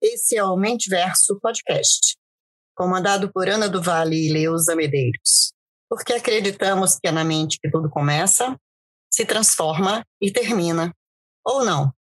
[0.00, 2.16] Esse é o Mentiverso Podcast,
[2.76, 5.52] comandado por Ana do Vale e Leusa Medeiros,
[5.88, 8.56] porque acreditamos que é na mente que tudo começa,
[9.12, 10.94] se transforma e termina.
[11.44, 11.92] Ou não?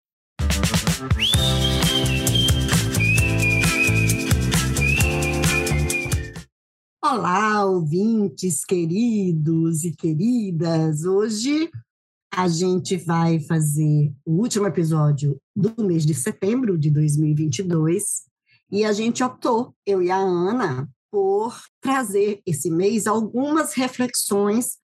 [7.03, 11.07] Olá, ouvintes queridos e queridas.
[11.07, 11.71] Hoje
[12.33, 18.29] a gente vai fazer o último episódio do mês de setembro de 2022
[18.71, 24.77] e a gente optou, eu e a Ana, por trazer esse mês algumas reflexões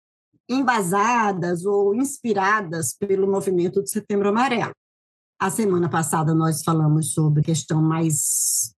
[0.49, 4.73] embasadas ou inspiradas pelo movimento do Setembro Amarelo.
[5.39, 8.73] A semana passada nós falamos sobre questão mais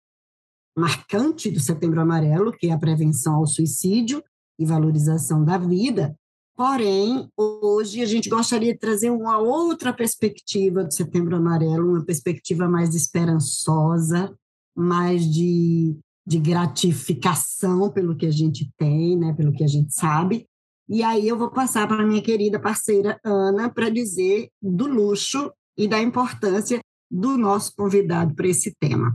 [0.75, 4.23] marcante do Setembro Amarelo, que é a prevenção ao suicídio
[4.59, 6.17] e valorização da vida.
[6.55, 12.70] Porém, hoje a gente gostaria de trazer uma outra perspectiva do Setembro Amarelo, uma perspectiva
[12.70, 14.34] mais esperançosa,
[14.73, 20.47] mais de, de gratificação pelo que a gente tem, né, pelo que a gente sabe.
[20.88, 25.90] E aí eu vou passar para minha querida parceira Ana para dizer do luxo e
[25.90, 26.80] da importância
[27.12, 29.14] do nosso convidado para esse tema.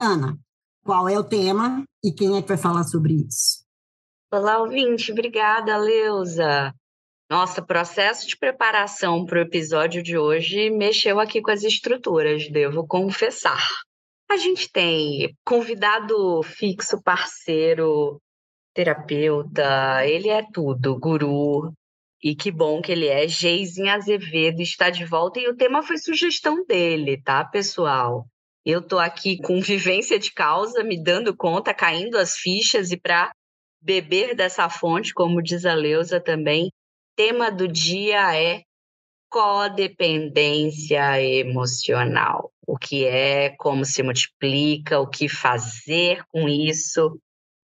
[0.00, 0.36] Ana,
[0.84, 3.61] qual é o tema e quem é que vai falar sobre isso?
[4.34, 5.12] Olá, ouvinte.
[5.12, 6.74] Obrigada, Leusa.
[7.30, 12.86] Nossa, processo de preparação para o episódio de hoje mexeu aqui com as estruturas, devo
[12.86, 13.62] confessar.
[14.30, 18.22] A gente tem convidado fixo, parceiro,
[18.72, 21.70] terapeuta, ele é tudo, guru.
[22.22, 23.28] E que bom que ele é.
[23.28, 28.24] Geizinho Azevedo está de volta e o tema foi sugestão dele, tá, pessoal?
[28.64, 33.30] Eu estou aqui com vivência de causa, me dando conta, caindo as fichas e para
[33.82, 36.70] beber dessa fonte, como diz a Leusa também,
[37.16, 38.62] tema do dia é
[39.28, 42.52] codependência emocional.
[42.66, 47.18] O que é, como se multiplica, o que fazer com isso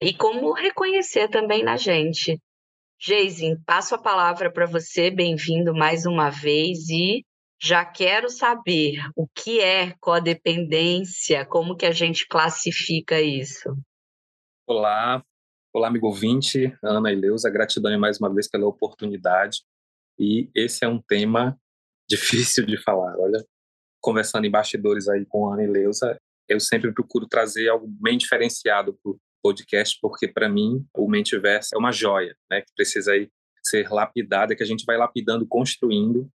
[0.03, 2.41] e como reconhecer também na gente.
[2.99, 7.25] Geisin, passo a palavra para você, bem-vindo mais uma vez e
[7.61, 13.77] já quero saber o que é codependência, como que a gente classifica isso.
[14.67, 15.23] Olá,
[15.75, 19.63] olá amigo ouvinte, Ana e Leusa, gratidão mais uma vez pela oportunidade.
[20.19, 21.59] E esse é um tema
[22.09, 23.17] difícil de falar.
[23.19, 23.43] Olha,
[24.01, 28.99] conversando em bastidores aí com Ana e Leusa, eu sempre procuro trazer algo bem diferenciado
[29.03, 33.29] para o podcast, porque para mim o Mentiverso é uma joia, né, que precisa aí
[33.65, 36.29] ser lapidada, que a gente vai lapidando, construindo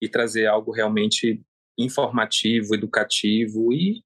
[0.00, 1.42] e trazer algo realmente
[1.76, 4.04] informativo, educativo e,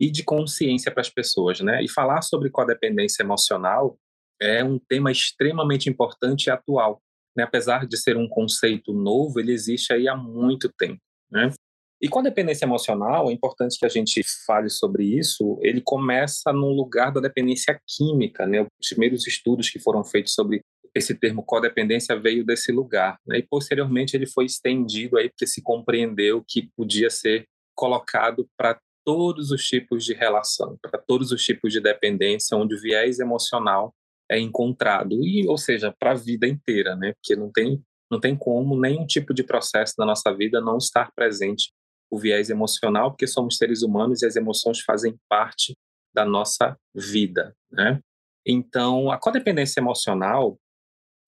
[0.00, 1.82] e de consciência para as pessoas, né?
[1.82, 3.98] E falar sobre codependência emocional
[4.40, 7.00] é um tema extremamente importante e atual,
[7.36, 7.44] né?
[7.44, 11.52] Apesar de ser um conceito novo, ele existe aí há muito tempo, né?
[12.00, 15.58] E com a dependência emocional, é importante que a gente fale sobre isso.
[15.62, 18.66] Ele começa no lugar da dependência química, né?
[18.80, 20.60] Os primeiros estudos que foram feitos sobre
[20.94, 23.38] esse termo codependência veio desse lugar, né?
[23.38, 29.50] E posteriormente ele foi estendido aí porque se compreendeu que podia ser colocado para todos
[29.50, 33.94] os tipos de relação, para todos os tipos de dependência onde o viés emocional
[34.30, 37.12] é encontrado e, ou seja, para a vida inteira, né?
[37.14, 41.10] Porque não tem não tem como nenhum tipo de processo na nossa vida não estar
[41.12, 41.72] presente
[42.08, 45.76] o viés emocional, porque somos seres humanos e as emoções fazem parte
[46.14, 48.00] da nossa vida, né?
[48.46, 50.56] Então, a codependência emocional,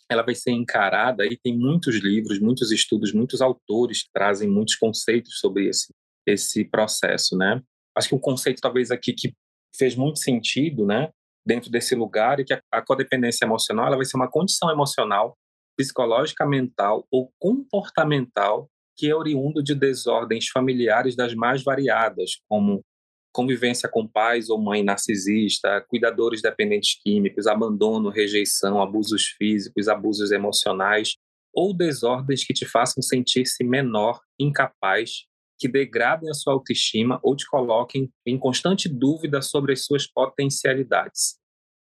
[0.09, 4.77] ela vai ser encarada e tem muitos livros, muitos estudos, muitos autores que trazem muitos
[4.77, 5.93] conceitos sobre esse
[6.27, 7.63] esse processo, né?
[7.97, 9.35] Acho que o conceito talvez aqui que
[9.77, 11.11] fez muito sentido, né,
[11.49, 15.35] dentro desse lugar é que a, a codependência emocional ela vai ser uma condição emocional,
[15.79, 22.85] psicológica, mental ou comportamental que é oriundo de desordens familiares das mais variadas, como
[23.33, 31.15] convivência com pais ou mãe narcisista, cuidadores dependentes químicos, abandono, rejeição, abusos físicos, abusos emocionais
[31.55, 35.27] ou desordens que te façam sentir-se menor, incapaz,
[35.59, 41.39] que degradem a sua autoestima ou te coloquem em constante dúvida sobre as suas potencialidades.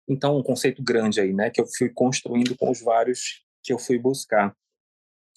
[0.08, 3.80] Então, um conceito grande aí, né, que eu fui construindo com os vários que eu
[3.80, 4.56] fui buscar.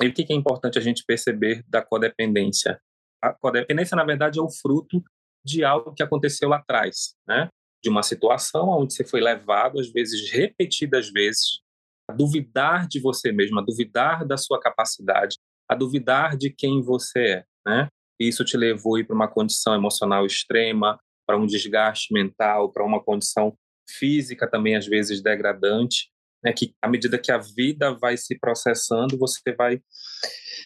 [0.01, 2.81] E o que é importante a gente perceber da codependência?
[3.21, 5.03] A codependência, na verdade, é o fruto
[5.45, 7.49] de algo que aconteceu lá atrás, né?
[7.83, 11.61] De uma situação onde você foi levado, às vezes, repetidas vezes,
[12.09, 15.37] a duvidar de você mesmo, a duvidar da sua capacidade,
[15.69, 17.89] a duvidar de quem você é, né?
[18.19, 23.03] E isso te levou para uma condição emocional extrema, para um desgaste mental, para uma
[23.03, 23.57] condição
[23.91, 26.11] física também às vezes degradante,
[26.43, 26.53] né?
[26.53, 29.81] Que à medida que a vida vai se processando, você vai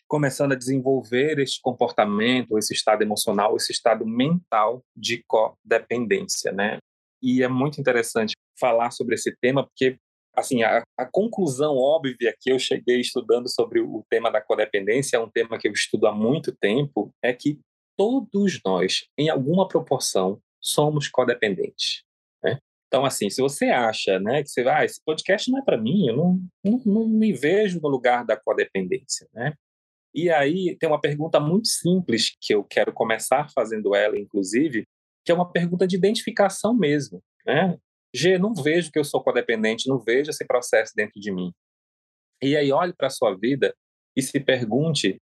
[0.06, 6.78] começando a desenvolver esse comportamento, esse estado emocional, esse estado mental de codependência, né?
[7.22, 9.96] E é muito interessante falar sobre esse tema, porque
[10.36, 15.20] assim, a, a, conclusão óbvia que eu cheguei estudando sobre o tema da codependência, é
[15.20, 17.60] um tema que eu estudo há muito tempo, é que
[17.96, 22.02] todos nós, em alguma proporção, somos codependentes.
[22.94, 25.76] Então, assim, se você acha né, que você vai, ah, esse podcast não é para
[25.76, 29.28] mim, eu não, não, não, me vejo no lugar da codependência.
[29.32, 29.52] Né?
[30.14, 34.86] E aí tem uma pergunta muito simples que eu quero começar fazendo ela, inclusive,
[35.24, 37.20] que é uma pergunta de identificação mesmo.
[37.44, 37.76] Né?
[38.14, 41.52] G, não vejo que eu sou codependente, não vejo esse processo dentro de mim.
[42.40, 43.74] E aí olhe para a sua vida
[44.16, 45.20] e se pergunte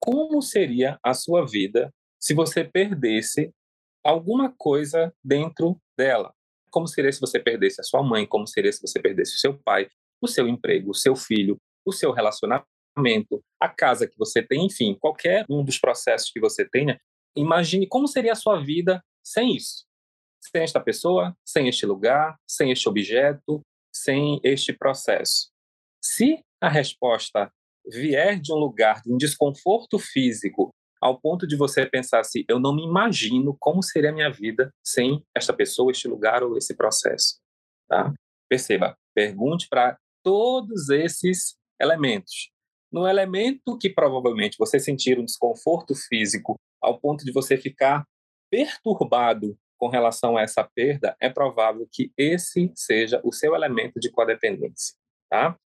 [0.00, 3.52] como seria a sua vida se você perdesse
[4.02, 6.32] alguma coisa dentro dela.
[6.72, 8.26] Como seria se você perdesse a sua mãe?
[8.26, 9.88] Como seria se você perdesse o seu pai,
[10.20, 14.96] o seu emprego, o seu filho, o seu relacionamento, a casa que você tem, enfim,
[14.98, 17.00] qualquer um dos processos que você tenha.
[17.36, 19.84] Imagine como seria a sua vida sem isso
[20.50, 23.62] sem esta pessoa, sem este lugar, sem este objeto,
[23.94, 25.50] sem este processo.
[26.02, 27.52] Se a resposta
[27.86, 32.60] vier de um lugar de um desconforto físico, ao ponto de você pensar assim, eu
[32.60, 36.76] não me imagino como seria a minha vida sem esta pessoa, este lugar ou esse
[36.76, 37.40] processo.
[37.88, 38.14] Tá?
[38.48, 42.52] Perceba, pergunte para todos esses elementos.
[42.92, 48.04] No elemento que provavelmente você sentir um desconforto físico ao ponto de você ficar
[48.48, 54.08] perturbado com relação a essa perda, é provável que esse seja o seu elemento de
[54.08, 54.94] codependência,
[55.28, 55.56] tá?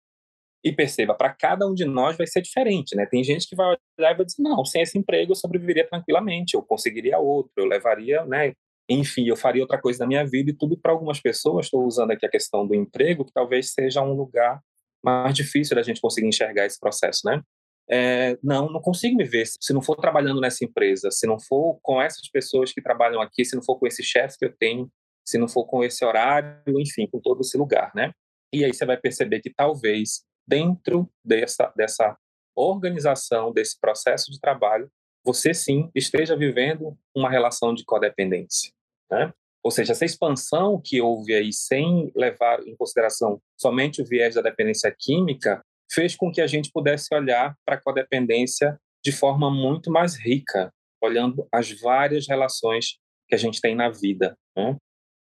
[0.66, 3.06] E perceba, para cada um de nós vai ser diferente, né?
[3.06, 3.68] Tem gente que vai
[3.98, 7.66] olhar e vai dizer, não, sem esse emprego eu sobreviveria tranquilamente, eu conseguiria outro, eu
[7.66, 8.52] levaria, né?
[8.88, 12.10] Enfim, eu faria outra coisa na minha vida e tudo para algumas pessoas, estou usando
[12.10, 14.60] aqui a questão do emprego, que talvez seja um lugar
[15.04, 17.40] mais difícil da gente conseguir enxergar esse processo, né?
[17.88, 21.78] é, não, não consigo me ver se não for trabalhando nessa empresa, se não for
[21.82, 24.90] com essas pessoas que trabalham aqui, se não for com esse chefe que eu tenho,
[25.24, 28.12] se não for com esse horário, enfim, com todo esse lugar, né?
[28.52, 32.16] E aí você vai perceber que talvez dentro dessa dessa
[32.54, 34.90] organização, desse processo de trabalho,
[35.24, 38.72] você sim esteja vivendo uma relação de codependência,
[39.10, 39.32] né?
[39.62, 44.40] Ou seja, essa expansão que houve aí sem levar em consideração somente o viés da
[44.40, 45.60] dependência química,
[45.90, 50.72] fez com que a gente pudesse olhar para a codependência de forma muito mais rica,
[51.02, 54.38] olhando as várias relações que a gente tem na vida.
[54.56, 54.76] Né?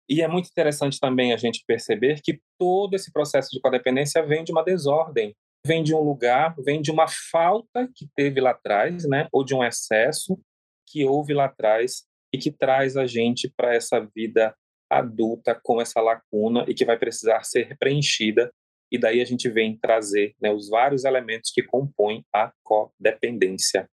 [0.09, 4.43] E é muito interessante também a gente perceber que todo esse processo de codependência vem
[4.43, 5.35] de uma desordem,
[5.65, 9.27] vem de um lugar, vem de uma falta que teve lá atrás, né?
[9.31, 10.39] ou de um excesso
[10.87, 12.03] que houve lá atrás
[12.33, 14.55] e que traz a gente para essa vida
[14.89, 18.51] adulta com essa lacuna e que vai precisar ser preenchida
[18.91, 23.89] e daí a gente vem trazer né, os vários elementos que compõem a codependência.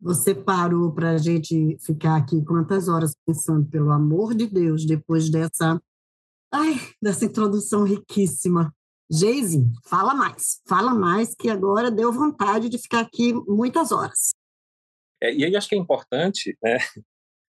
[0.00, 5.28] Você parou para a gente ficar aqui quantas horas pensando, pelo amor de Deus, depois
[5.28, 5.80] dessa,
[6.52, 8.72] ai, dessa introdução riquíssima.
[9.10, 14.30] Geise, fala mais, fala mais, que agora deu vontade de ficar aqui muitas horas.
[15.20, 16.78] É, e aí acho que é importante, né,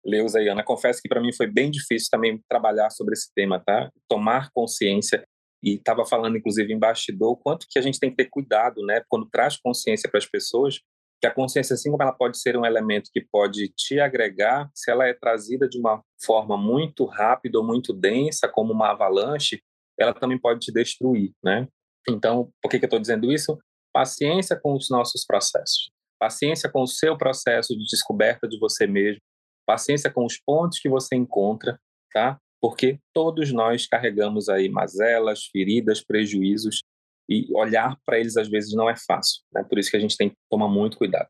[0.04, 3.60] Leusa e Ana, confesso que para mim foi bem difícil também trabalhar sobre esse tema,
[3.60, 3.92] tá?
[4.08, 5.24] Tomar consciência
[5.62, 8.84] e estava falando, inclusive, em bastidor, o quanto que a gente tem que ter cuidado,
[8.86, 10.80] né, quando traz consciência para as pessoas,
[11.20, 14.90] que a consciência, assim como ela pode ser um elemento que pode te agregar, se
[14.90, 19.62] ela é trazida de uma forma muito rápida ou muito densa, como uma avalanche,
[19.98, 21.68] ela também pode te destruir, né?
[22.10, 23.58] Então, por que, que eu estou dizendo isso?
[23.94, 25.92] Paciência com os nossos processos.
[26.18, 29.22] Paciência com o seu processo de descoberta de você mesmo.
[29.66, 31.80] Paciência com os pontos que você encontra,
[32.14, 32.40] tá?
[32.62, 36.84] porque todos nós carregamos aí mazelas, feridas, prejuízos
[37.30, 39.64] e olhar para eles às vezes não é fácil, né?
[39.64, 41.28] Por isso que a gente tem que tomar muito cuidado.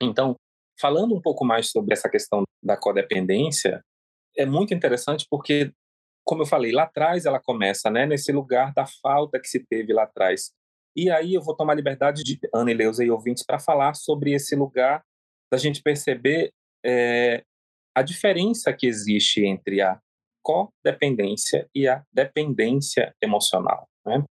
[0.00, 0.34] Então,
[0.80, 3.82] falando um pouco mais sobre essa questão da codependência,
[4.36, 5.72] é muito interessante porque,
[6.24, 9.92] como eu falei, lá atrás ela começa, né, nesse lugar da falta que se teve
[9.92, 10.52] lá atrás.
[10.96, 14.32] E aí eu vou tomar liberdade de Ana e Leusa e ouvintes para falar sobre
[14.32, 15.02] esse lugar
[15.52, 16.50] da gente perceber
[16.84, 17.42] é,
[17.94, 19.98] a diferença que existe entre a
[20.42, 23.86] codependência e a dependência emocional.
[24.04, 24.24] Né?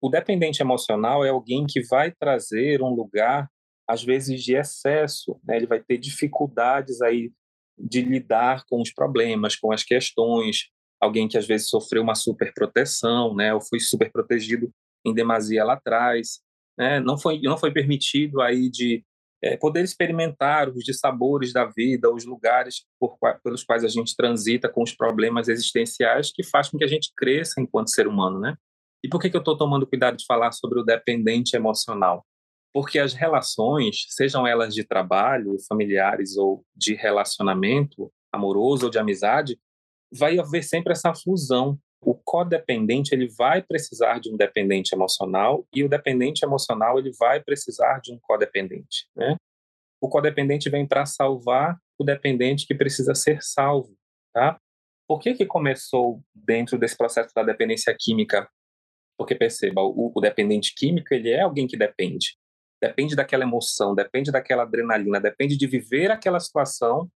[0.00, 3.48] O dependente emocional é alguém que vai trazer um lugar,
[3.88, 5.40] às vezes, de excesso.
[5.44, 5.56] Né?
[5.56, 7.32] Ele vai ter dificuldades aí
[7.78, 10.68] de lidar com os problemas, com as questões.
[11.00, 13.54] Alguém que às vezes sofreu uma superproteção, né?
[13.54, 14.70] Ou foi superprotegido
[15.06, 16.40] em demasia lá atrás,
[16.76, 16.98] né?
[16.98, 19.04] Não foi não foi permitido aí de
[19.42, 24.68] é, poder experimentar os dissabores da vida, os lugares por, pelos quais a gente transita
[24.68, 28.56] com os problemas existenciais que faz com que a gente cresça enquanto ser humano, né?
[29.04, 32.24] E por que, que eu estou tomando cuidado de falar sobre o dependente emocional?
[32.72, 39.58] Porque as relações, sejam elas de trabalho, familiares ou de relacionamento amoroso ou de amizade,
[40.12, 41.78] vai haver sempre essa fusão.
[42.00, 47.42] O codependente ele vai precisar de um dependente emocional e o dependente emocional ele vai
[47.42, 49.36] precisar de um codependente, né?
[50.00, 53.96] O codependente vem para salvar o dependente que precisa ser salvo,
[54.32, 54.60] tá?
[55.08, 58.48] Por que que começou dentro desse processo da dependência química?
[59.18, 62.36] Porque perceba, o, o dependente químico ele é alguém que depende,
[62.80, 67.10] depende daquela emoção, depende daquela adrenalina, depende de viver aquela situação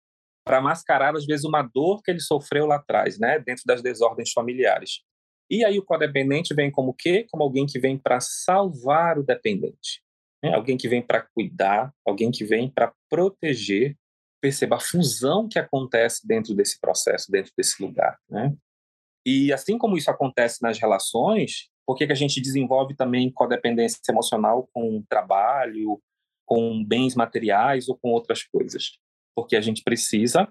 [0.45, 4.33] para mascarar, às vezes, uma dor que ele sofreu lá atrás, né, dentro das desordens
[4.33, 5.03] familiares.
[5.51, 7.27] E aí o codependente vem como o quê?
[7.31, 10.01] Como alguém que vem para salvar o dependente.
[10.43, 10.55] Né?
[10.55, 13.97] Alguém que vem para cuidar, alguém que vem para proteger.
[14.41, 18.17] Perceba a fusão que acontece dentro desse processo, dentro desse lugar.
[18.31, 18.55] Né?
[19.27, 24.01] E assim como isso acontece nas relações, por que, que a gente desenvolve também codependência
[24.09, 26.01] emocional com trabalho,
[26.47, 28.93] com bens materiais ou com outras coisas?
[29.35, 30.49] porque a gente precisa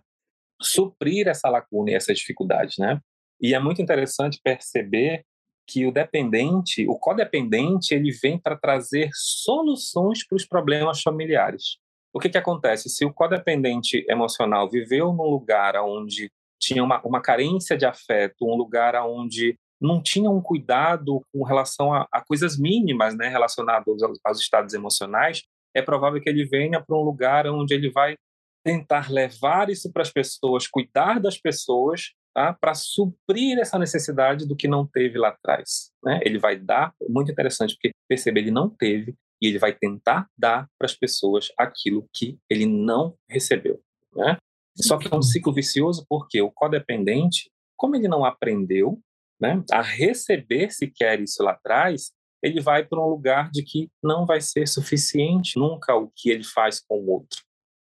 [0.62, 3.00] suprir essa lacuna e essas dificuldades, né?
[3.40, 5.24] E é muito interessante perceber
[5.66, 11.78] que o dependente, o codependente, ele vem para trazer soluções para os problemas familiares.
[12.12, 12.90] O que que acontece?
[12.90, 18.56] Se o codependente emocional viveu num lugar onde tinha uma, uma carência de afeto, um
[18.56, 24.20] lugar onde não tinha um cuidado com relação a, a coisas mínimas, né, relacionadas aos,
[24.24, 25.44] aos estados emocionais,
[25.74, 28.16] é provável que ele venha para um lugar onde ele vai
[28.64, 32.54] tentar levar isso para as pessoas, cuidar das pessoas, tá?
[32.54, 35.92] para suprir essa necessidade do que não teve lá atrás.
[36.04, 36.20] Né?
[36.24, 40.68] Ele vai dar, muito interessante, porque percebe, ele não teve, e ele vai tentar dar
[40.78, 43.80] para as pessoas aquilo que ele não recebeu.
[44.14, 44.38] Né?
[44.76, 49.00] Só que é um ciclo vicioso porque o codependente, como ele não aprendeu
[49.40, 54.26] né, a receber sequer isso lá atrás, ele vai para um lugar de que não
[54.26, 57.42] vai ser suficiente nunca o que ele faz com o outro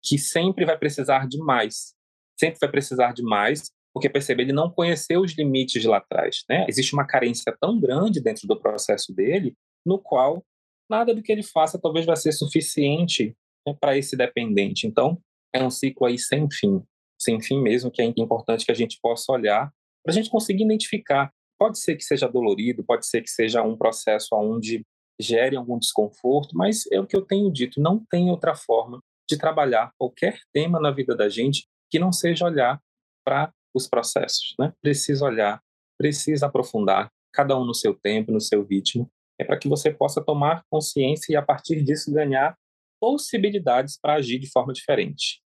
[0.02, 1.94] que sempre vai precisar de mais.
[2.38, 6.44] Sempre vai precisar de mais, porque percebe, ele não conheceu os limites lá atrás.
[6.48, 6.64] Né?
[6.68, 10.44] Existe uma carência tão grande dentro do processo dele, no qual
[10.88, 13.36] nada do que ele faça talvez vai ser suficiente
[13.66, 14.86] né, para esse dependente.
[14.86, 15.20] Então,
[15.52, 16.82] é um ciclo aí sem fim,
[17.20, 19.70] sem fim mesmo, que é importante que a gente possa olhar
[20.02, 21.32] para a gente conseguir identificar.
[21.58, 24.84] Pode ser que seja dolorido, pode ser que seja um processo onde
[25.20, 29.36] gere algum desconforto, mas é o que eu tenho dito, não tem outra forma de
[29.36, 32.80] trabalhar qualquer tema na vida da gente que não seja olhar
[33.24, 34.72] para os processos, né?
[34.80, 35.60] Precisa olhar,
[35.98, 40.22] precisa aprofundar, cada um no seu tempo, no seu ritmo, é para que você possa
[40.22, 42.56] tomar consciência e a partir disso ganhar
[43.00, 45.40] possibilidades para agir de forma diferente.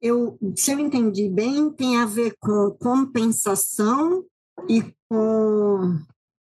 [0.00, 4.24] Eu, se eu entendi bem, tem a ver com compensação
[4.68, 5.98] e com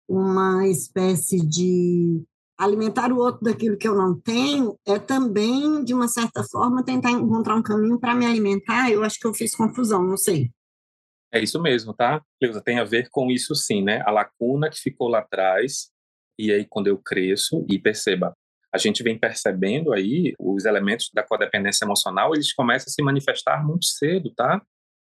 [0.07, 2.23] uma espécie de
[2.57, 7.11] alimentar o outro daquilo que eu não tenho é também, de uma certa forma, tentar
[7.11, 8.91] encontrar um caminho para me alimentar.
[8.91, 10.51] Eu acho que eu fiz confusão, não sei.
[11.33, 12.21] É isso mesmo, tá?
[12.39, 14.01] Cleusa, tem a ver com isso sim, né?
[14.05, 15.89] A lacuna que ficou lá atrás,
[16.37, 18.35] e aí quando eu cresço, e perceba,
[18.73, 23.65] a gente vem percebendo aí os elementos da codependência emocional, eles começam a se manifestar
[23.65, 24.61] muito cedo, tá?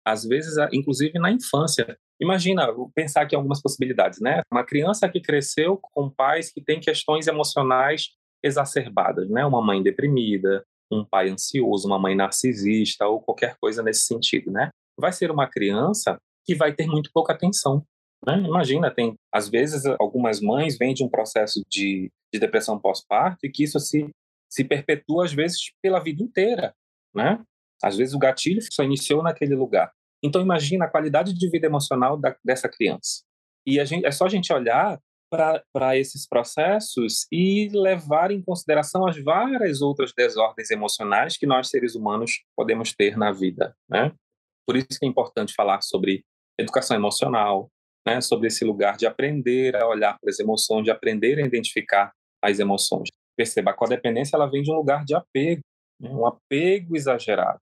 [0.05, 1.97] Às vezes, inclusive na infância.
[2.21, 4.41] Imagina, pensar aqui algumas possibilidades, né?
[4.51, 8.09] Uma criança que cresceu com pais que têm questões emocionais
[8.43, 9.43] exacerbadas, né?
[9.43, 14.69] Uma mãe deprimida, um pai ansioso, uma mãe narcisista ou qualquer coisa nesse sentido, né?
[14.99, 17.83] Vai ser uma criança que vai ter muito pouca atenção.
[18.25, 18.37] Né?
[18.37, 23.49] Imagina, tem às vezes algumas mães vêm de um processo de, de depressão pós-parto e
[23.49, 24.09] que isso se,
[24.47, 26.71] se perpetua às vezes pela vida inteira,
[27.15, 27.43] né?
[27.81, 29.91] Às vezes o gatilho só iniciou naquele lugar.
[30.23, 33.23] Então imagina a qualidade de vida emocional da, dessa criança.
[33.65, 34.99] E gente, é só a gente olhar
[35.31, 41.95] para esses processos e levar em consideração as várias outras desordens emocionais que nós seres
[41.95, 44.11] humanos podemos ter na vida, né?
[44.67, 46.25] Por isso que é importante falar sobre
[46.59, 47.69] educação emocional,
[48.05, 48.19] né?
[48.19, 52.11] Sobre esse lugar de aprender a olhar para as emoções, de aprender a identificar
[52.43, 53.07] as emoções.
[53.37, 55.61] Perceba, a codependência ela vem de um lugar de apego,
[55.99, 56.09] né?
[56.09, 57.59] um apego exagerado.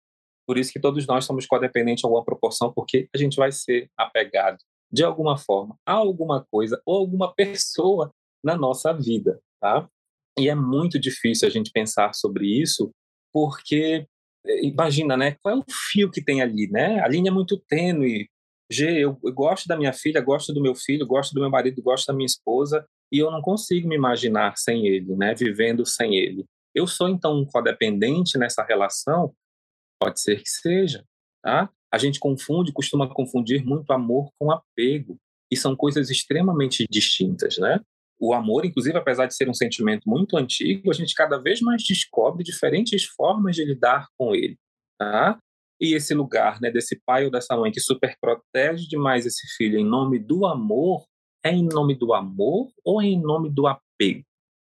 [0.49, 3.87] Por isso que todos nós somos codependentes em alguma proporção, porque a gente vai ser
[3.95, 4.57] apegado
[4.91, 8.11] de alguma forma a alguma coisa ou alguma pessoa
[8.43, 9.87] na nossa vida, tá?
[10.39, 12.89] E é muito difícil a gente pensar sobre isso,
[13.31, 14.07] porque
[14.43, 15.35] eh, imagina, né?
[15.39, 16.99] Qual é o fio que tem ali, né?
[16.99, 18.27] A linha é muito tênue.
[18.71, 21.79] G, eu, eu gosto da minha filha, gosto do meu filho, gosto do meu marido,
[21.83, 25.35] gosto da minha esposa, e eu não consigo me imaginar sem ele, né?
[25.35, 26.43] Vivendo sem ele.
[26.73, 29.31] Eu sou então um codependente nessa relação
[29.99, 31.03] Pode ser que seja,
[31.43, 31.69] tá?
[31.91, 35.17] A gente confunde, costuma confundir muito amor com apego,
[35.51, 37.79] e são coisas extremamente distintas, né?
[38.19, 41.83] o amor, inclusive, apesar de ser um sentimento muito antigo, a gente cada vez mais
[41.83, 44.57] descobre diferentes formas de lidar com ele,
[44.99, 45.39] tá?
[45.79, 49.79] E esse lugar, né, desse pai ou dessa mãe que super protege demais esse filho
[49.79, 51.05] em nome do amor,
[51.41, 54.25] é em nome do amor ou é em nome do apego,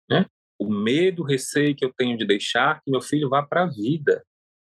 [0.07, 0.27] né?
[0.59, 3.67] O medo, o receio que eu tenho de deixar que meu filho vá para a
[3.67, 4.23] vida,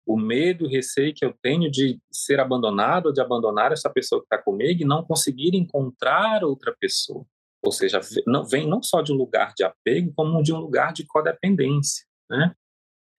[0.08, 4.26] o medo, o receio que eu tenho de ser abandonado de abandonar essa pessoa que
[4.26, 7.26] está comigo e não conseguir encontrar outra pessoa.
[7.62, 10.94] Ou seja, não, vem não só de um lugar de apego, como de um lugar
[10.94, 12.06] de codependência.
[12.30, 12.56] Né?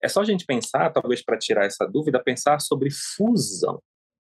[0.02, 3.82] É só a gente pensar, talvez para tirar essa dúvida, pensar sobre fusão.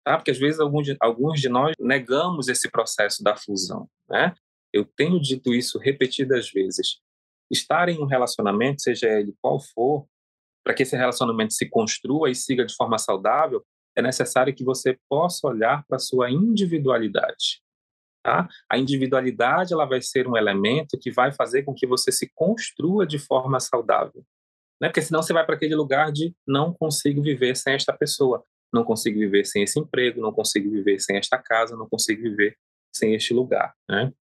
[0.05, 0.19] Tá?
[0.19, 3.89] Porque às vezes alguns de, alguns de nós negamos esse processo da fusão.
[4.07, 4.35] Né?
[4.71, 7.01] Eu tenho dito isso repetidas vezes.
[7.51, 10.07] Estar em um relacionamento, seja ele qual for,
[10.65, 13.65] para que esse relacionamento se construa e siga de forma saudável,
[13.97, 17.63] é necessário que você possa olhar para a sua individualidade.
[18.23, 18.49] Tá?
[18.71, 23.07] A individualidade ela vai ser um elemento que vai fazer com que você se construa
[23.07, 24.23] de forma saudável.
[24.81, 24.89] Né?
[24.89, 28.85] Porque senão você vai para aquele lugar de não consigo viver sem esta pessoa, não
[28.85, 32.57] consigo viver sem esse emprego, não consigo viver sem esta casa, não consigo viver
[32.95, 33.75] sem este lugar.
[33.89, 34.13] Né?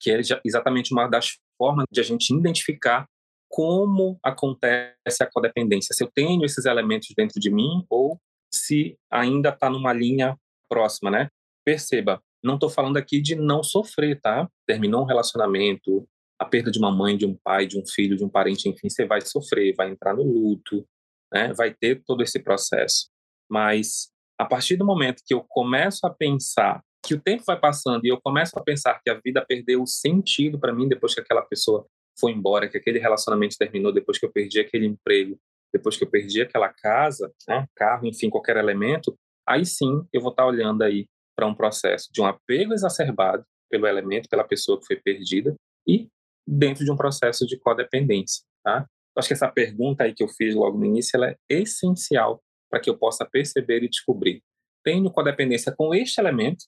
[0.00, 3.06] Que é exatamente uma das formas de a gente identificar
[3.54, 8.20] como acontece a codependência, se eu tenho esses elementos dentro de mim ou
[8.52, 10.36] se ainda está numa linha
[10.68, 11.28] próxima, né?
[11.64, 14.50] Perceba, não estou falando aqui de não sofrer, tá?
[14.66, 16.04] Terminou um relacionamento,
[16.36, 18.88] a perda de uma mãe, de um pai, de um filho, de um parente, enfim,
[18.88, 20.84] você vai sofrer, vai entrar no luto,
[21.32, 21.52] né?
[21.52, 23.08] Vai ter todo esse processo.
[23.48, 28.04] Mas a partir do momento que eu começo a pensar que o tempo vai passando
[28.04, 31.20] e eu começo a pensar que a vida perdeu o sentido para mim depois que
[31.20, 31.86] aquela pessoa
[32.18, 35.38] foi embora, que aquele relacionamento terminou depois que eu perdi aquele emprego,
[35.72, 39.16] depois que eu perdi aquela casa, né, carro, enfim, qualquer elemento,
[39.46, 41.06] aí sim eu vou estar olhando aí
[41.36, 45.54] para um processo de um apego exacerbado pelo elemento, pela pessoa que foi perdida
[45.86, 46.08] e
[46.46, 48.86] dentro de um processo de codependência, tá?
[49.16, 52.40] Acho que essa pergunta aí que eu fiz logo no início, ela é essencial
[52.70, 54.42] para que eu possa perceber e descobrir.
[54.84, 56.64] Tenho codependência com este elemento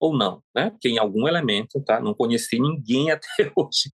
[0.00, 0.70] ou não, né?
[0.70, 2.00] Porque em algum elemento, tá?
[2.00, 3.90] Não conheci ninguém até hoje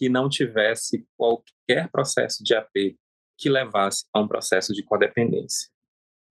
[0.00, 2.96] que não tivesse qualquer processo de apego
[3.36, 5.68] que levasse a um processo de codependência.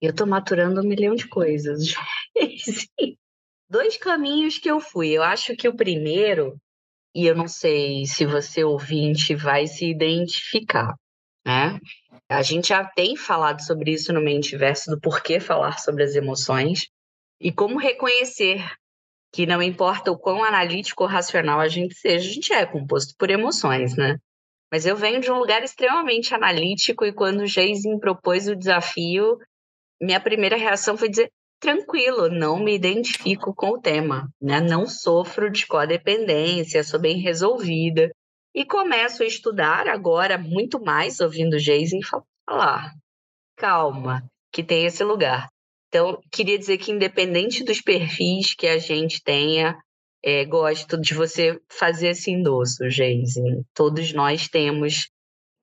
[0.02, 1.94] Eu estou maturando um milhão de coisas.
[3.70, 5.10] Dois caminhos que eu fui.
[5.10, 6.58] Eu acho que o primeiro,
[7.14, 10.96] e eu não sei se você ouvinte vai se identificar,
[11.46, 11.80] né?
[12.28, 16.88] A gente já tem falado sobre isso no Mentiverso, do porquê falar sobre as emoções
[17.40, 18.66] e como reconhecer
[19.32, 23.13] que não importa o quão analítico ou racional a gente seja, a gente é composto
[23.18, 24.18] por emoções, né?
[24.72, 29.38] Mas eu venho de um lugar extremamente analítico e quando o Jason propôs o desafio,
[30.02, 34.62] minha primeira reação foi dizer: tranquilo, não me identifico com o tema, né?
[34.62, 38.10] Não sofro de codependência, sou bem resolvida.
[38.54, 42.00] E começo a estudar agora muito mais ouvindo o Jason
[42.48, 42.94] falar:
[43.58, 45.48] calma, que tem esse lugar.
[45.89, 49.75] Então, queria dizer que, independente dos perfis que a gente tenha,
[50.23, 53.41] é, gosto de você fazer esse endosso, Geise.
[53.73, 55.10] Todos nós temos,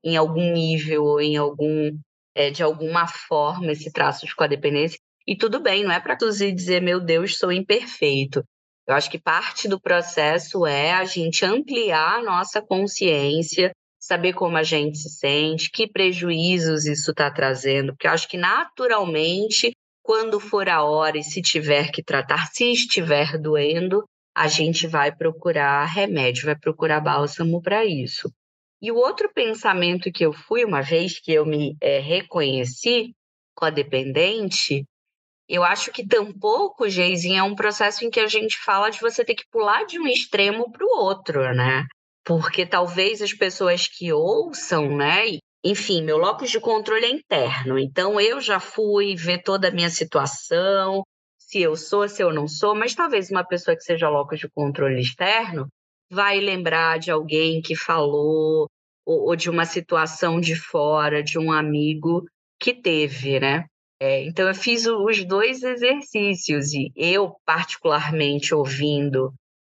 [0.05, 1.97] em algum nível ou em algum,
[2.35, 4.99] é, de alguma forma, esse traço de codependência.
[5.27, 8.43] E tudo bem, não é para dizer, meu Deus, sou imperfeito.
[8.87, 14.57] Eu acho que parte do processo é a gente ampliar a nossa consciência, saber como
[14.57, 19.73] a gente se sente, que prejuízos isso está trazendo, porque eu acho que naturalmente
[20.07, 25.13] quando for a hora e se tiver que tratar, se estiver doendo, a gente vai
[25.13, 28.33] procurar remédio, vai procurar bálsamo para isso.
[28.81, 33.17] E o outro pensamento que eu fui, uma vez que eu me é, reconheci
[33.53, 34.85] codependente,
[35.49, 39.25] eu acho que tampouco, Geizinho, é um processo em que a gente fala de você
[39.25, 41.85] ter que pular de um extremo para o outro, né?
[42.25, 45.27] Porque talvez as pessoas que ouçam, né,
[45.71, 47.79] enfim, meu locus de controle é interno.
[47.79, 51.03] Então, eu já fui ver toda a minha situação,
[51.39, 54.49] se eu sou, se eu não sou, mas talvez uma pessoa que seja locus de
[54.49, 55.69] controle externo
[56.11, 58.69] vai lembrar de alguém que falou,
[59.05, 62.25] ou, ou de uma situação de fora, de um amigo
[62.61, 63.65] que teve, né?
[64.01, 69.33] É, então, eu fiz os dois exercícios e eu, particularmente ouvindo,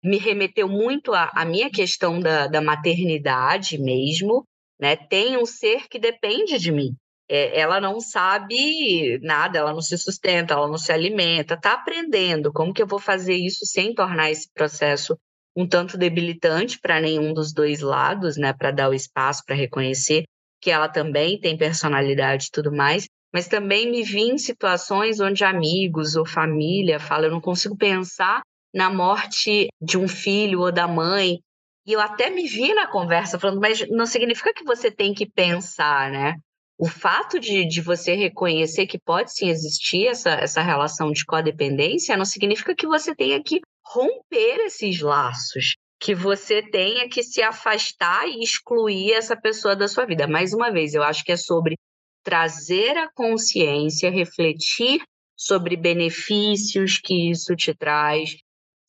[0.03, 4.43] me remeteu muito à, minha questão da, da maternidade mesmo,
[4.79, 4.95] né?
[4.95, 6.95] Tem um ser que depende de mim.
[7.29, 12.53] É, ela não sabe nada, ela não se sustenta, ela não se alimenta, está aprendendo
[12.53, 15.17] como que eu vou fazer isso sem tornar esse processo
[15.55, 18.53] um tanto debilitante para nenhum dos dois lados, né?
[18.53, 20.23] Para dar o espaço para reconhecer
[20.61, 25.43] que ela também tem personalidade e tudo mais, mas também me vi em situações onde
[25.43, 28.41] amigos ou família falam, eu não consigo pensar
[28.73, 31.39] na morte de um filho ou da mãe
[31.87, 35.25] E eu até me vi na conversa falando, mas não significa que você tem que
[35.25, 36.35] pensar, né?
[36.77, 42.17] O fato de, de você reconhecer que pode sim existir essa, essa relação de codependência
[42.17, 48.27] não significa que você tenha que romper esses laços, que você tenha que se afastar
[48.27, 50.27] e excluir essa pessoa da sua vida.
[50.27, 51.77] Mais uma vez, eu acho que é sobre
[52.21, 55.01] trazer a consciência, refletir
[55.37, 58.35] sobre benefícios que isso te traz,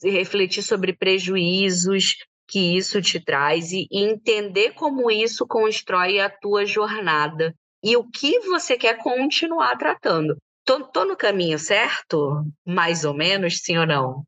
[0.03, 2.17] refletir sobre prejuízos
[2.49, 8.41] que isso te traz e, entender como isso constrói a tua jornada e o que
[8.41, 10.37] você quer continuar tratando.
[10.65, 12.45] Tô, tô no caminho certo?
[12.67, 14.25] Mais ou menos, sim ou não?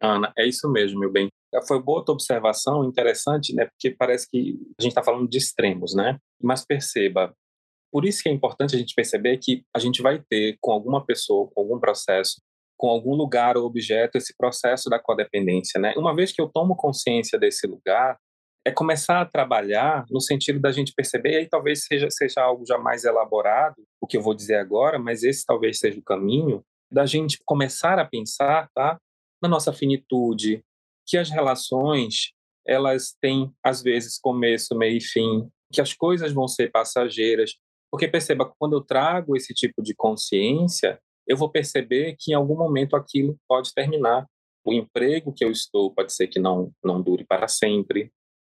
[0.00, 1.28] Ana, é isso mesmo, meu bem.
[1.66, 3.66] Foi boa tua observação, interessante, né?
[3.66, 6.18] Porque parece que a gente está falando de extremos, né?
[6.42, 7.34] Mas perceba,
[7.90, 11.04] por isso que é importante a gente perceber que a gente vai ter com alguma
[11.04, 12.42] pessoa, com algum processo,
[12.76, 15.94] com algum lugar ou objeto esse processo da codependência, né?
[15.96, 18.18] Uma vez que eu tomo consciência desse lugar,
[18.66, 22.64] é começar a trabalhar no sentido da gente perceber, e aí talvez seja, seja algo
[22.66, 26.64] já mais elaborado, o que eu vou dizer agora, mas esse talvez seja o caminho,
[26.90, 28.98] da gente começar a pensar tá,
[29.40, 30.64] na nossa finitude,
[31.06, 32.32] que as relações,
[32.66, 37.52] elas têm, às vezes, começo, meio e fim, que as coisas vão ser passageiras,
[37.90, 42.56] porque perceba, quando eu trago esse tipo de consciência, eu vou perceber que em algum
[42.56, 44.26] momento aquilo pode terminar.
[44.64, 48.10] O emprego que eu estou pode ser que não, não dure para sempre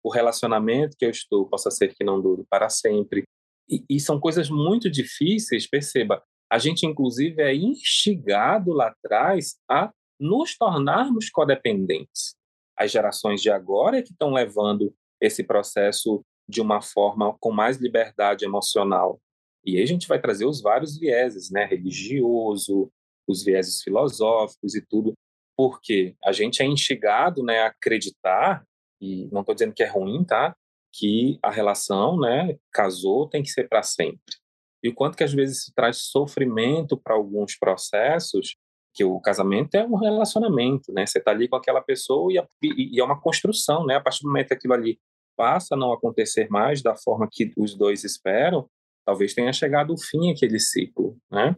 [0.02, 3.24] o relacionamento que eu estou possa ser que não dure para sempre.
[3.68, 6.22] E, e são coisas muito difíceis, perceba.
[6.50, 12.34] A gente, inclusive, é instigado lá atrás a nos tornarmos codependentes.
[12.76, 17.76] As gerações de agora é que estão levando esse processo de uma forma com mais
[17.76, 19.20] liberdade emocional.
[19.68, 21.66] E aí a gente vai trazer os vários vieses, né?
[21.66, 22.90] Religioso,
[23.28, 25.12] os vieses filosóficos e tudo,
[25.54, 28.64] porque a gente é instigado né, a acreditar
[28.98, 30.56] e não estou dizendo que é ruim, tá?
[30.90, 34.36] Que a relação, né, casou, tem que ser para sempre.
[34.82, 38.56] E o quanto que às vezes isso traz sofrimento para alguns processos,
[38.94, 41.04] que o casamento é um relacionamento, né?
[41.06, 43.96] Você está ali com aquela pessoa e, e, é uma construção, né?
[43.96, 44.98] A partir do momento que aquilo ali
[45.36, 48.68] passa a não acontecer mais da forma que os dois esperam,
[49.08, 51.56] talvez tenha chegado o fim aquele ciclo, né?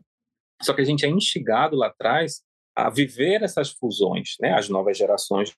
[0.62, 2.42] Só que a gente é instigado lá atrás
[2.76, 4.52] a viver essas fusões, né?
[4.52, 5.52] As novas gerações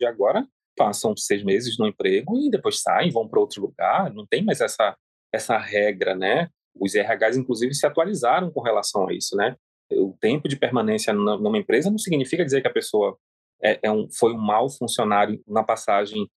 [0.00, 0.44] de agora
[0.76, 4.12] passam seis meses no emprego e depois saem, vão para outro lugar.
[4.12, 4.96] Não tem mais essa,
[5.32, 6.48] essa regra, né?
[6.74, 9.54] Os RHs, inclusive, se atualizaram com relação a isso, né?
[9.92, 13.16] O tempo de permanência numa empresa não significa dizer que a pessoa
[13.62, 16.28] é, é um, foi um mau funcionário na passagem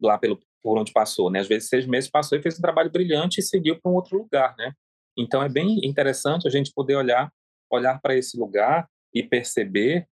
[0.00, 1.40] lá pelo, por onde passou, né?
[1.40, 4.18] Às vezes, seis meses passou e fez um trabalho brilhante e seguiu para um outro
[4.18, 4.72] lugar, né?
[5.16, 7.30] Então, é bem interessante a gente poder olhar,
[7.70, 10.06] olhar para esse lugar e perceber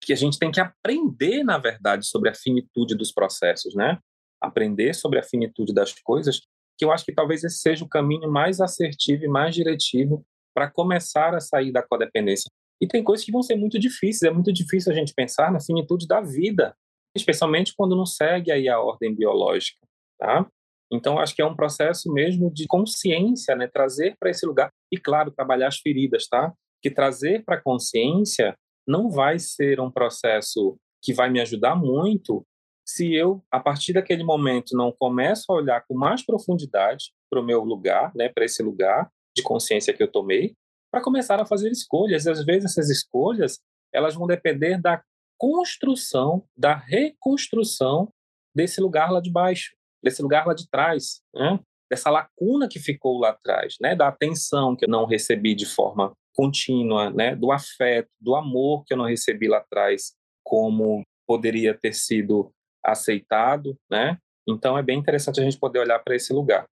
[0.00, 3.98] que a gente tem que aprender, na verdade, sobre a finitude dos processos, né?
[4.40, 6.40] Aprender sobre a finitude das coisas,
[6.78, 10.70] que eu acho que talvez esse seja o caminho mais assertivo e mais diretivo para
[10.70, 12.50] começar a sair da codependência.
[12.80, 15.60] E tem coisas que vão ser muito difíceis, é muito difícil a gente pensar na
[15.60, 16.76] finitude da vida,
[17.14, 19.78] especialmente quando não segue aí a ordem biológica,
[20.18, 20.46] tá?
[20.92, 23.66] Então, acho que é um processo mesmo de consciência, né?
[23.66, 24.70] Trazer para esse lugar.
[24.92, 26.52] E, claro, trabalhar as feridas, tá?
[26.82, 28.54] Que trazer para a consciência
[28.86, 32.44] não vai ser um processo que vai me ajudar muito
[32.86, 37.44] se eu, a partir daquele momento, não começo a olhar com mais profundidade para o
[37.44, 40.54] meu lugar, né, para esse lugar de consciência que eu tomei,
[40.92, 42.26] para começar a fazer escolhas.
[42.26, 43.58] E às vezes essas escolhas
[43.92, 45.02] elas vão depender da
[45.38, 48.08] construção, da reconstrução
[48.54, 51.58] desse lugar lá de baixo, desse lugar lá de trás, né?
[51.90, 53.94] dessa lacuna que ficou lá atrás, né?
[53.94, 58.92] da atenção que eu não recebi de forma contínua, né, do afeto, do amor que
[58.92, 62.52] eu não recebi lá atrás, como poderia ter sido
[62.84, 64.18] aceitado, né?
[64.46, 66.66] Então é bem interessante a gente poder olhar para esse lugar.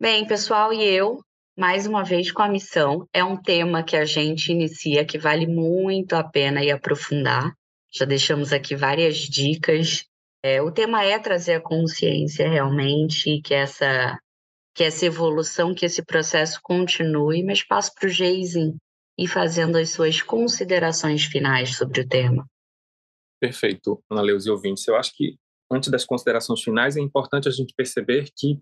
[0.00, 1.20] Bem, pessoal, e eu,
[1.58, 5.46] mais uma vez com a missão, é um tema que a gente inicia que vale
[5.46, 7.52] muito a pena ir aprofundar.
[7.92, 10.04] Já deixamos aqui várias dicas.
[10.42, 14.18] É, o tema é trazer a consciência realmente que essa
[14.74, 18.76] que essa evolução, que esse processo continue, mas passo para o Geisen
[19.18, 22.46] e fazendo as suas considerações finais sobre o tema.
[23.40, 24.86] Perfeito, Ana Leuze e ouvintes.
[24.86, 25.38] Eu acho que,
[25.72, 28.60] antes das considerações finais, é importante a gente perceber que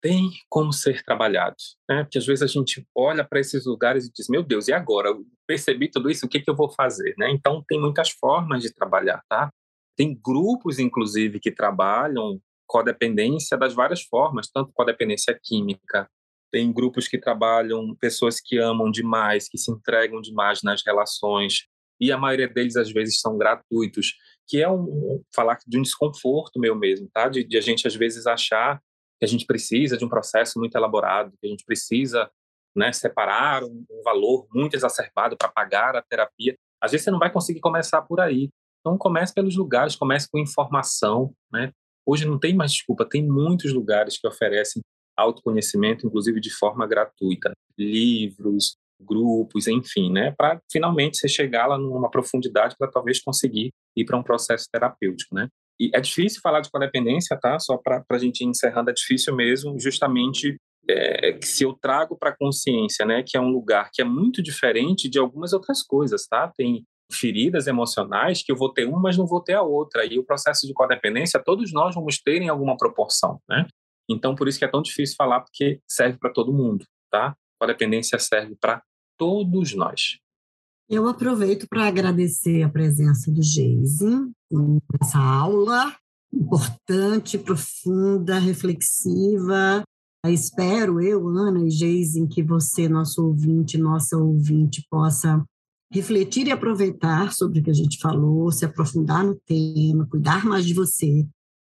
[0.00, 1.56] tem como ser trabalhado,
[1.88, 2.04] né?
[2.04, 5.08] Porque às vezes a gente olha para esses lugares e diz: "Meu Deus, e agora?
[5.08, 7.30] Eu percebi tudo isso, o que que eu vou fazer?", né?
[7.30, 9.50] Então tem muitas formas de trabalhar, tá?
[9.96, 16.08] Tem grupos inclusive que trabalham codependência das várias formas, tanto codependência química,
[16.52, 21.66] tem grupos que trabalham pessoas que amam demais, que se entregam demais nas relações,
[22.00, 24.14] e a maioria deles às vezes são gratuitos,
[24.48, 27.28] que é um falar de um desconforto meu mesmo, tá?
[27.28, 28.80] De, de, a gente às vezes achar
[29.20, 32.30] que a gente precisa de um processo muito elaborado, que a gente precisa,
[32.74, 36.56] né, separar um, um valor muito exacerbado para pagar a terapia.
[36.82, 38.48] Às vezes você não vai conseguir começar por aí.
[38.80, 41.70] Então comece pelos lugares, comece com informação, né?
[42.06, 44.80] Hoje não tem mais desculpa, tem muitos lugares que oferecem
[45.14, 52.10] autoconhecimento, inclusive de forma gratuita, livros, grupos, enfim, né, para finalmente você chegar lá numa
[52.10, 55.48] profundidade para talvez conseguir ir para um processo terapêutico, né.
[55.80, 57.58] E é difícil falar de codependência, tá?
[57.58, 62.18] Só para a gente ir encerrando, é difícil mesmo, justamente é, que se eu trago
[62.18, 65.82] para a consciência, né, que é um lugar que é muito diferente de algumas outras
[65.82, 66.52] coisas, tá?
[66.54, 70.04] Tem feridas emocionais que eu vou ter uma, mas não vou ter a outra.
[70.04, 73.66] E o processo de codependência, todos nós vamos ter em alguma proporção, né?
[74.08, 77.34] Então, por isso que é tão difícil falar, porque serve para todo mundo, tá?
[77.58, 78.82] Codependência serve para
[79.16, 80.18] todos nós.
[80.88, 85.94] Eu aproveito para agradecer a presença do Geise nessa aula
[86.32, 89.82] importante, profunda, reflexiva.
[90.26, 95.44] Espero eu, Ana e Geise, que você, nosso ouvinte, nossa ouvinte, possa
[95.92, 100.64] refletir e aproveitar sobre o que a gente falou, se aprofundar no tema, cuidar mais
[100.64, 101.26] de você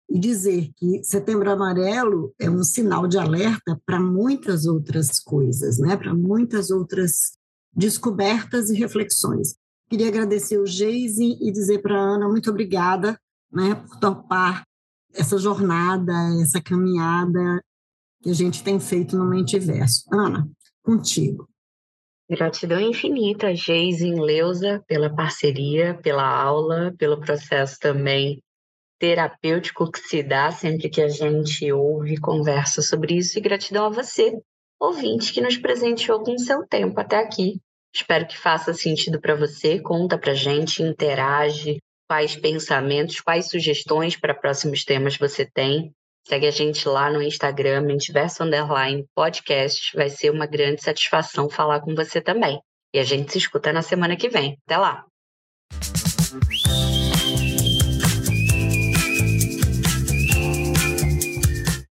[0.09, 5.95] e dizer que Setembro Amarelo é um sinal de alerta para muitas outras coisas, né?
[5.95, 7.37] Para muitas outras
[7.71, 9.55] descobertas e reflexões.
[9.89, 13.19] Queria agradecer o Geise e dizer para a Ana muito obrigada,
[13.51, 14.63] né, por topar
[15.13, 17.63] essa jornada, essa caminhada
[18.21, 20.03] que a gente tem feito no Mentiverso.
[20.13, 20.47] Ana,
[20.83, 21.49] contigo.
[22.29, 28.39] Gratidão infinita, Geise e Leusa, pela parceria, pela aula, pelo processo também
[28.99, 33.39] terapêutico que se dá sempre que a gente ouve e conversa sobre isso.
[33.39, 34.37] E gratidão a você,
[34.79, 37.59] ouvinte, que nos presenteou com seu tempo até aqui.
[37.93, 39.79] Espero que faça sentido para você.
[39.79, 45.91] Conta para gente, interage, quais pensamentos, quais sugestões para próximos temas você tem.
[46.27, 49.95] Segue a gente lá no Instagram, Mentiverso Underline Podcast.
[49.95, 52.59] Vai ser uma grande satisfação falar com você também.
[52.93, 54.57] E a gente se escuta na semana que vem.
[54.65, 55.05] Até lá!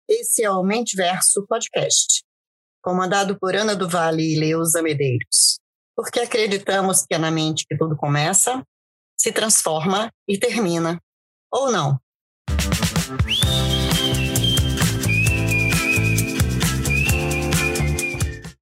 [0.08, 2.22] Esse é o Mentiverso Podcast,
[2.82, 5.58] comandado por Ana do Vale e Leusa Medeiros.
[5.96, 8.62] Porque acreditamos que é na mente que tudo começa,
[9.18, 11.00] se transforma e termina.
[11.50, 11.98] Ou não?